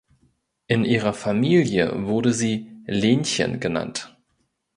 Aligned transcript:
In 0.65 0.83
ihrer 0.83 1.13
Familie 1.13 2.07
wurde 2.07 2.33
sie 2.33 2.71
"Lenchen" 2.87 3.59
genannt. 3.59 4.17